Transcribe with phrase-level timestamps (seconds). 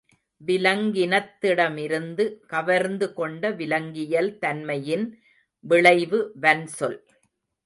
[0.41, 5.05] விலங்கினத்திடமிருந்து கவர்ந்து கொண்ட விலங்கியல் தன்மையின்
[5.65, 6.99] விளைவு வன்சொல்.